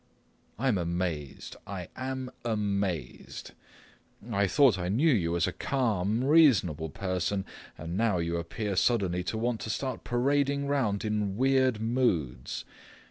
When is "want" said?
9.37-9.59